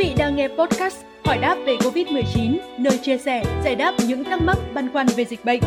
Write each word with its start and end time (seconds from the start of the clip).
vị 0.00 0.14
đang 0.18 0.36
nghe 0.36 0.48
podcast 0.48 0.96
Hỏi 1.24 1.38
đáp 1.38 1.56
về 1.66 1.76
Covid-19, 1.76 2.56
nơi 2.78 2.98
chia 2.98 3.18
sẻ, 3.18 3.44
giải 3.64 3.74
đáp 3.76 3.94
những 4.06 4.24
thắc 4.24 4.42
mắc 4.42 4.58
băn 4.74 4.92
khoăn 4.92 5.06
về 5.06 5.24
dịch 5.24 5.44
bệnh. 5.44 5.60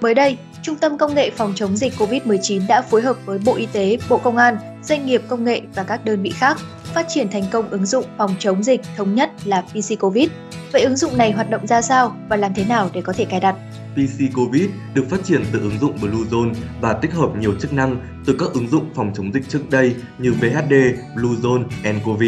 Mới 0.00 0.14
đây, 0.14 0.36
Trung 0.62 0.76
tâm 0.76 0.98
Công 0.98 1.14
nghệ 1.14 1.30
Phòng 1.30 1.52
chống 1.56 1.76
dịch 1.76 1.92
COVID-19 1.98 2.62
đã 2.68 2.82
phối 2.82 3.02
hợp 3.02 3.16
với 3.26 3.38
Bộ 3.44 3.54
Y 3.54 3.66
tế, 3.72 3.98
Bộ 4.08 4.18
Công 4.18 4.36
an, 4.36 4.56
doanh 4.82 5.06
nghiệp 5.06 5.22
công 5.28 5.44
nghệ 5.44 5.62
và 5.74 5.82
các 5.82 6.04
đơn 6.04 6.22
vị 6.22 6.30
khác 6.30 6.58
phát 6.94 7.06
triển 7.08 7.30
thành 7.30 7.44
công 7.50 7.70
ứng 7.70 7.86
dụng 7.86 8.04
phòng 8.18 8.34
chống 8.38 8.62
dịch 8.62 8.80
thống 8.96 9.14
nhất 9.14 9.30
là 9.44 9.60
PC 9.60 10.00
COVID. 10.00 10.28
Vậy 10.72 10.82
ứng 10.82 10.96
dụng 10.96 11.18
này 11.18 11.32
hoạt 11.32 11.50
động 11.50 11.66
ra 11.66 11.82
sao 11.82 12.16
và 12.28 12.36
làm 12.36 12.54
thế 12.54 12.64
nào 12.64 12.90
để 12.92 13.00
có 13.00 13.12
thể 13.12 13.24
cài 13.24 13.40
đặt? 13.40 13.56
PC 13.94 14.34
COVID 14.34 14.68
được 14.94 15.04
phát 15.10 15.24
triển 15.24 15.44
từ 15.52 15.60
ứng 15.60 15.78
dụng 15.78 15.96
Bluezone 16.00 16.54
và 16.80 16.92
tích 16.92 17.12
hợp 17.12 17.30
nhiều 17.36 17.54
chức 17.60 17.72
năng 17.72 17.96
từ 18.26 18.36
các 18.38 18.48
ứng 18.52 18.68
dụng 18.68 18.90
phòng 18.94 19.12
chống 19.14 19.32
dịch 19.32 19.48
trước 19.48 19.70
đây 19.70 19.94
như 20.18 20.32
VHD, 20.32 20.74
Bluezone, 21.14 21.64
nCoV. 21.82 22.22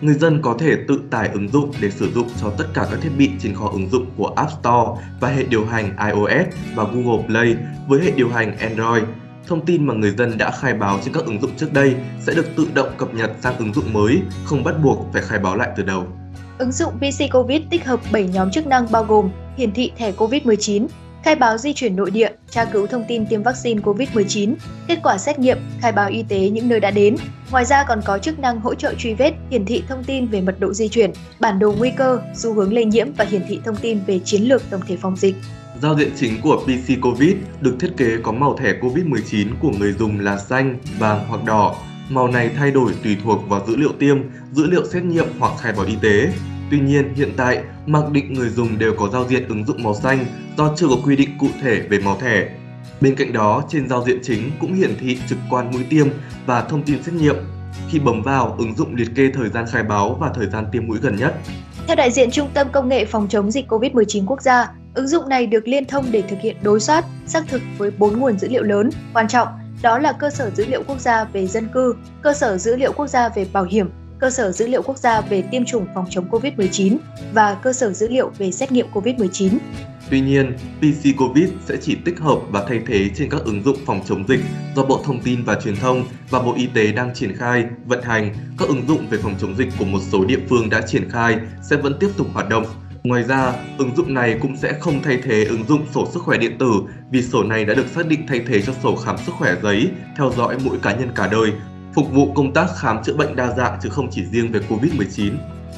Người 0.00 0.14
dân 0.14 0.42
có 0.42 0.56
thể 0.58 0.76
tự 0.88 1.00
tải 1.10 1.28
ứng 1.32 1.48
dụng 1.48 1.72
để 1.80 1.90
sử 1.90 2.12
dụng 2.12 2.28
cho 2.40 2.50
tất 2.58 2.64
cả 2.74 2.86
các 2.90 3.00
thiết 3.02 3.10
bị 3.18 3.30
trên 3.42 3.54
kho 3.54 3.68
ứng 3.68 3.90
dụng 3.90 4.06
của 4.16 4.26
App 4.36 4.50
Store 4.50 5.06
và 5.20 5.28
hệ 5.28 5.42
điều 5.42 5.66
hành 5.66 5.96
iOS 6.06 6.46
và 6.74 6.84
Google 6.84 7.26
Play 7.26 7.56
với 7.88 8.00
hệ 8.04 8.10
điều 8.10 8.28
hành 8.28 8.58
Android. 8.58 9.04
Thông 9.46 9.66
tin 9.66 9.86
mà 9.86 9.94
người 9.94 10.10
dân 10.10 10.38
đã 10.38 10.50
khai 10.50 10.74
báo 10.74 10.98
trên 11.04 11.14
các 11.14 11.24
ứng 11.24 11.40
dụng 11.40 11.50
trước 11.56 11.72
đây 11.72 11.94
sẽ 12.20 12.34
được 12.34 12.46
tự 12.56 12.68
động 12.74 12.88
cập 12.98 13.14
nhật 13.14 13.30
sang 13.40 13.58
ứng 13.58 13.74
dụng 13.74 13.92
mới, 13.92 14.18
không 14.44 14.64
bắt 14.64 14.74
buộc 14.82 15.06
phải 15.12 15.22
khai 15.22 15.38
báo 15.38 15.56
lại 15.56 15.68
từ 15.76 15.82
đầu. 15.82 16.06
Ứng 16.58 16.72
dụng 16.72 16.92
PC 16.98 17.32
COVID 17.32 17.62
tích 17.70 17.84
hợp 17.84 18.00
7 18.12 18.24
nhóm 18.24 18.50
chức 18.50 18.66
năng 18.66 18.86
bao 18.90 19.04
gồm 19.04 19.30
hiển 19.56 19.72
thị 19.72 19.92
thẻ 19.98 20.12
COVID-19, 20.12 20.86
khai 21.24 21.34
báo 21.34 21.58
di 21.58 21.72
chuyển 21.72 21.96
nội 21.96 22.10
địa, 22.10 22.30
tra 22.50 22.64
cứu 22.64 22.86
thông 22.86 23.04
tin 23.08 23.26
tiêm 23.26 23.42
vaccine 23.42 23.80
COVID-19, 23.80 24.54
kết 24.88 24.98
quả 25.02 25.18
xét 25.18 25.38
nghiệm, 25.38 25.58
khai 25.80 25.92
báo 25.92 26.08
y 26.08 26.22
tế 26.22 26.48
những 26.48 26.68
nơi 26.68 26.80
đã 26.80 26.90
đến. 26.90 27.16
Ngoài 27.50 27.64
ra 27.64 27.84
còn 27.88 28.00
có 28.04 28.18
chức 28.18 28.38
năng 28.38 28.60
hỗ 28.60 28.74
trợ 28.74 28.94
truy 28.98 29.14
vết, 29.14 29.32
hiển 29.50 29.66
thị 29.66 29.82
thông 29.88 30.04
tin 30.04 30.26
về 30.26 30.40
mật 30.40 30.60
độ 30.60 30.72
di 30.72 30.88
chuyển, 30.88 31.10
bản 31.40 31.58
đồ 31.58 31.74
nguy 31.78 31.90
cơ, 31.90 32.20
xu 32.34 32.54
hướng 32.54 32.72
lây 32.72 32.84
nhiễm 32.84 33.12
và 33.12 33.24
hiển 33.24 33.42
thị 33.48 33.60
thông 33.64 33.76
tin 33.76 33.98
về 34.06 34.20
chiến 34.24 34.42
lược 34.42 34.62
tổng 34.70 34.80
thể 34.86 34.96
phòng 34.96 35.16
dịch. 35.16 35.34
Giao 35.82 35.96
diện 35.96 36.10
chính 36.16 36.40
của 36.40 36.56
PC 36.64 37.00
COVID 37.02 37.34
được 37.60 37.76
thiết 37.80 37.90
kế 37.96 38.16
có 38.22 38.32
màu 38.32 38.56
thẻ 38.56 38.72
COVID-19 38.80 39.48
của 39.60 39.70
người 39.78 39.92
dùng 39.92 40.20
là 40.20 40.38
xanh, 40.38 40.78
vàng 40.98 41.24
hoặc 41.28 41.44
đỏ. 41.44 41.74
Màu 42.08 42.28
này 42.28 42.50
thay 42.56 42.70
đổi 42.70 42.92
tùy 43.04 43.16
thuộc 43.24 43.48
vào 43.48 43.66
dữ 43.66 43.76
liệu 43.76 43.92
tiêm, 43.98 44.18
dữ 44.52 44.66
liệu 44.66 44.86
xét 44.86 45.04
nghiệm 45.04 45.26
hoặc 45.38 45.52
khai 45.60 45.72
báo 45.72 45.86
y 45.86 45.96
tế. 46.02 46.32
Tuy 46.70 46.80
nhiên, 46.80 47.14
hiện 47.14 47.32
tại, 47.36 47.62
mặc 47.86 48.10
định 48.12 48.32
người 48.32 48.48
dùng 48.48 48.78
đều 48.78 48.94
có 48.98 49.08
giao 49.08 49.28
diện 49.28 49.48
ứng 49.48 49.64
dụng 49.64 49.82
màu 49.82 49.94
xanh 49.94 50.26
do 50.56 50.74
chưa 50.76 50.88
có 50.88 50.96
quy 51.04 51.16
định 51.16 51.30
cụ 51.38 51.48
thể 51.62 51.80
về 51.80 51.98
màu 51.98 52.16
thẻ. 52.20 52.48
Bên 53.00 53.14
cạnh 53.14 53.32
đó, 53.32 53.64
trên 53.68 53.88
giao 53.88 54.04
diện 54.06 54.18
chính 54.22 54.50
cũng 54.60 54.74
hiển 54.74 54.96
thị 55.00 55.18
trực 55.28 55.38
quan 55.50 55.70
mũi 55.70 55.84
tiêm 55.90 56.06
và 56.46 56.62
thông 56.62 56.82
tin 56.82 57.02
xét 57.02 57.14
nghiệm. 57.14 57.36
Khi 57.90 57.98
bấm 57.98 58.22
vào, 58.22 58.54
ứng 58.58 58.74
dụng 58.76 58.94
liệt 58.94 59.08
kê 59.16 59.30
thời 59.34 59.48
gian 59.48 59.64
khai 59.72 59.82
báo 59.82 60.16
và 60.20 60.30
thời 60.34 60.46
gian 60.46 60.66
tiêm 60.72 60.86
mũi 60.86 60.98
gần 61.02 61.16
nhất. 61.16 61.34
Theo 61.86 61.96
đại 61.96 62.10
diện 62.10 62.30
Trung 62.30 62.48
tâm 62.54 62.66
Công 62.72 62.88
nghệ 62.88 63.04
Phòng 63.04 63.28
chống 63.28 63.50
dịch 63.50 63.72
COVID-19 63.72 64.24
quốc 64.26 64.42
gia, 64.42 64.68
ứng 64.96 65.08
dụng 65.08 65.28
này 65.28 65.46
được 65.46 65.68
liên 65.68 65.84
thông 65.84 66.06
để 66.10 66.22
thực 66.22 66.40
hiện 66.40 66.56
đối 66.62 66.80
soát, 66.80 67.04
xác 67.26 67.44
thực 67.48 67.62
với 67.78 67.90
4 67.90 68.20
nguồn 68.20 68.38
dữ 68.38 68.48
liệu 68.48 68.62
lớn 68.62 68.90
quan 69.12 69.28
trọng, 69.28 69.48
đó 69.82 69.98
là 69.98 70.12
cơ 70.12 70.30
sở 70.30 70.50
dữ 70.50 70.64
liệu 70.66 70.82
quốc 70.86 71.00
gia 71.00 71.24
về 71.24 71.46
dân 71.46 71.68
cư, 71.68 71.94
cơ 72.22 72.32
sở 72.32 72.58
dữ 72.58 72.76
liệu 72.76 72.92
quốc 72.92 73.06
gia 73.06 73.28
về 73.28 73.46
bảo 73.52 73.64
hiểm, 73.64 73.90
cơ 74.18 74.30
sở 74.30 74.52
dữ 74.52 74.66
liệu 74.66 74.82
quốc 74.82 74.98
gia 74.98 75.20
về 75.20 75.42
tiêm 75.42 75.64
chủng 75.64 75.86
phòng 75.94 76.06
chống 76.10 76.30
COVID-19 76.30 76.96
và 77.32 77.54
cơ 77.54 77.72
sở 77.72 77.92
dữ 77.92 78.08
liệu 78.08 78.32
về 78.38 78.50
xét 78.50 78.72
nghiệm 78.72 78.86
COVID-19. 78.92 79.58
Tuy 80.10 80.20
nhiên, 80.20 80.56
PC 80.78 81.18
COVID 81.18 81.48
sẽ 81.68 81.76
chỉ 81.82 81.96
tích 82.04 82.18
hợp 82.18 82.38
và 82.50 82.64
thay 82.68 82.80
thế 82.86 83.10
trên 83.16 83.30
các 83.30 83.40
ứng 83.44 83.62
dụng 83.62 83.76
phòng 83.86 84.00
chống 84.06 84.24
dịch 84.28 84.40
do 84.76 84.84
Bộ 84.84 85.00
Thông 85.04 85.20
tin 85.20 85.44
và 85.44 85.54
Truyền 85.64 85.76
thông 85.76 86.04
và 86.30 86.42
Bộ 86.42 86.54
Y 86.56 86.66
tế 86.66 86.92
đang 86.92 87.14
triển 87.14 87.36
khai, 87.36 87.64
vận 87.86 88.02
hành. 88.02 88.34
Các 88.58 88.68
ứng 88.68 88.88
dụng 88.88 89.06
về 89.10 89.18
phòng 89.22 89.34
chống 89.40 89.56
dịch 89.56 89.68
của 89.78 89.84
một 89.84 90.00
số 90.12 90.24
địa 90.24 90.38
phương 90.48 90.70
đã 90.70 90.80
triển 90.80 91.10
khai 91.10 91.36
sẽ 91.70 91.76
vẫn 91.76 91.96
tiếp 92.00 92.08
tục 92.16 92.26
hoạt 92.34 92.48
động. 92.48 92.66
Ngoài 93.06 93.22
ra, 93.22 93.52
ứng 93.78 93.96
dụng 93.96 94.14
này 94.14 94.38
cũng 94.42 94.56
sẽ 94.56 94.72
không 94.80 95.02
thay 95.02 95.18
thế 95.24 95.44
ứng 95.44 95.64
dụng 95.68 95.86
sổ 95.94 96.08
sức 96.12 96.22
khỏe 96.22 96.38
điện 96.38 96.58
tử 96.58 96.72
vì 97.10 97.22
sổ 97.22 97.42
này 97.42 97.64
đã 97.64 97.74
được 97.74 97.86
xác 97.94 98.06
định 98.06 98.26
thay 98.28 98.40
thế 98.48 98.62
cho 98.62 98.72
sổ 98.82 98.96
khám 98.96 99.18
sức 99.18 99.32
khỏe 99.38 99.54
giấy, 99.62 99.90
theo 100.16 100.32
dõi 100.36 100.56
mỗi 100.64 100.78
cá 100.82 100.94
nhân 100.94 101.08
cả 101.14 101.28
đời 101.32 101.52
phục 101.94 102.12
vụ 102.12 102.32
công 102.32 102.52
tác 102.52 102.66
khám 102.76 103.02
chữa 103.04 103.14
bệnh 103.14 103.36
đa 103.36 103.54
dạng 103.56 103.78
chứ 103.82 103.88
không 103.88 104.08
chỉ 104.10 104.24
riêng 104.26 104.52
về 104.52 104.60
Covid-19. 104.68 105.32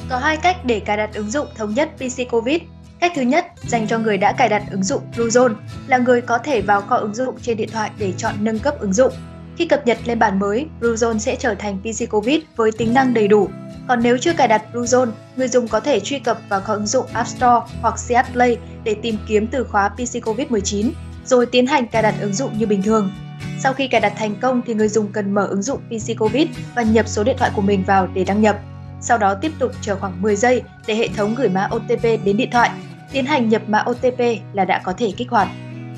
Có 0.09 0.17
hai 0.17 0.37
cách 0.37 0.65
để 0.65 0.79
cài 0.79 0.97
đặt 0.97 1.13
ứng 1.13 1.31
dụng 1.31 1.47
thống 1.55 1.73
nhất 1.73 1.89
PC 1.97 2.31
Covid. 2.31 2.61
Cách 2.99 3.11
thứ 3.15 3.21
nhất, 3.21 3.45
dành 3.67 3.87
cho 3.87 3.99
người 3.99 4.17
đã 4.17 4.31
cài 4.31 4.49
đặt 4.49 4.63
ứng 4.71 4.83
dụng 4.83 5.01
Bluezone, 5.15 5.53
là 5.87 5.97
người 5.97 6.21
có 6.21 6.37
thể 6.37 6.61
vào 6.61 6.81
kho 6.81 6.95
ứng 6.95 7.15
dụng 7.15 7.35
trên 7.41 7.57
điện 7.57 7.69
thoại 7.71 7.91
để 7.97 8.13
chọn 8.17 8.35
nâng 8.39 8.59
cấp 8.59 8.79
ứng 8.79 8.93
dụng. 8.93 9.13
Khi 9.57 9.67
cập 9.67 9.87
nhật 9.87 9.97
lên 10.05 10.19
bản 10.19 10.39
mới, 10.39 10.67
Bluezone 10.81 11.17
sẽ 11.17 11.35
trở 11.35 11.55
thành 11.55 11.77
PC 11.79 12.09
Covid 12.09 12.39
với 12.55 12.71
tính 12.71 12.93
năng 12.93 13.13
đầy 13.13 13.27
đủ. 13.27 13.49
Còn 13.89 14.03
nếu 14.03 14.17
chưa 14.17 14.33
cài 14.33 14.47
đặt 14.47 14.61
Bluezone, 14.73 15.11
người 15.35 15.47
dùng 15.47 15.67
có 15.67 15.79
thể 15.79 15.99
truy 15.99 16.19
cập 16.19 16.39
vào 16.49 16.61
ứng 16.67 16.85
dụng 16.85 17.05
App 17.13 17.27
Store 17.27 17.75
hoặc 17.81 17.95
CH 18.07 18.33
Play 18.33 18.57
để 18.83 18.95
tìm 19.01 19.15
kiếm 19.27 19.47
từ 19.47 19.63
khóa 19.63 19.89
PC 19.89 19.99
Covid-19, 19.99 20.91
rồi 21.25 21.45
tiến 21.45 21.67
hành 21.67 21.87
cài 21.87 22.01
đặt 22.01 22.15
ứng 22.21 22.33
dụng 22.33 22.57
như 22.57 22.65
bình 22.65 22.83
thường. 22.83 23.11
Sau 23.59 23.73
khi 23.73 23.87
cài 23.87 24.01
đặt 24.01 24.13
thành 24.17 24.35
công 24.41 24.61
thì 24.65 24.73
người 24.73 24.87
dùng 24.87 25.11
cần 25.11 25.33
mở 25.33 25.45
ứng 25.45 25.61
dụng 25.61 25.79
PC 25.87 26.19
Covid 26.19 26.47
và 26.75 26.81
nhập 26.81 27.07
số 27.07 27.23
điện 27.23 27.35
thoại 27.39 27.51
của 27.55 27.61
mình 27.61 27.83
vào 27.83 28.07
để 28.07 28.23
đăng 28.23 28.41
nhập. 28.41 28.59
Sau 29.01 29.17
đó 29.17 29.33
tiếp 29.33 29.51
tục 29.59 29.71
chờ 29.81 29.95
khoảng 29.95 30.21
10 30.21 30.35
giây 30.35 30.61
để 30.87 30.95
hệ 30.95 31.07
thống 31.07 31.35
gửi 31.35 31.49
mã 31.49 31.69
OTP 31.75 32.03
đến 32.03 32.37
điện 32.37 32.49
thoại. 32.51 32.69
Tiến 33.11 33.25
hành 33.25 33.49
nhập 33.49 33.61
mã 33.67 33.83
OTP 33.89 34.19
là 34.53 34.65
đã 34.65 34.81
có 34.83 34.93
thể 34.93 35.11
kích 35.17 35.29
hoạt. 35.29 35.47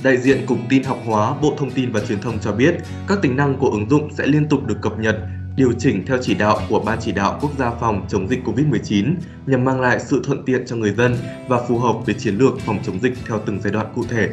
Đại 0.04 0.18
diện 0.18 0.46
Cục 0.46 0.58
Tin 0.70 0.84
học 0.84 1.00
hóa 1.06 1.34
Bộ 1.42 1.54
Thông 1.58 1.72
tin 1.72 1.92
và 1.92 2.00
Truyền 2.08 2.22
thông 2.22 2.40
cho 2.40 2.52
biết, 2.52 2.76
các 3.08 3.18
tính 3.22 3.36
năng 3.36 3.58
của 3.58 3.70
ứng 3.70 3.90
dụng 3.90 4.14
sẽ 4.14 4.26
liên 4.28 4.50
tục 4.50 4.68
được 4.68 4.78
cập 4.82 5.00
nhật, 5.00 5.16
điều 5.56 5.74
chỉnh 5.80 6.06
theo 6.06 6.18
chỉ 6.22 6.34
đạo 6.34 6.60
của 6.70 6.80
Ban 6.80 6.98
chỉ 7.02 7.12
đạo 7.12 7.40
quốc 7.42 7.52
gia 7.58 7.72
phòng 7.72 8.06
chống 8.10 8.28
dịch 8.30 8.40
COVID-19 8.46 9.16
nhằm 9.46 9.66
mang 9.66 9.82
lại 9.82 10.00
sự 10.00 10.22
thuận 10.26 10.46
tiện 10.46 10.66
cho 10.66 10.76
người 10.76 10.92
dân 10.92 11.18
và 11.48 11.58
phù 11.68 11.78
hợp 11.78 11.94
với 12.06 12.16
chiến 12.16 12.38
lược 12.38 12.60
phòng 12.60 12.80
chống 12.86 13.00
dịch 13.00 13.14
theo 13.28 13.40
từng 13.46 13.60
giai 13.64 13.74
đoạn 13.74 13.86
cụ 13.96 14.04
thể. 14.10 14.30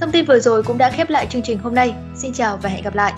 Thông 0.00 0.10
tin 0.10 0.24
vừa 0.24 0.38
rồi 0.38 0.62
cũng 0.62 0.78
đã 0.78 0.90
khép 0.90 1.10
lại 1.10 1.26
chương 1.30 1.42
trình 1.42 1.58
hôm 1.58 1.74
nay. 1.74 1.94
Xin 2.14 2.32
chào 2.32 2.56
và 2.56 2.68
hẹn 2.68 2.82
gặp 2.84 2.94
lại! 2.94 3.12